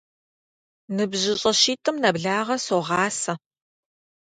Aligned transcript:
НыбжьыщӀэ 0.95 1.51
щитӏым 1.59 1.95
нэблагъэ 2.03 2.57
согъасэ. 2.65 3.33